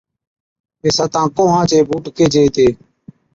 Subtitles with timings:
[0.81, 2.67] وي ساتان ڪوهان چي بُوٽ ڪيهجي هِتي۔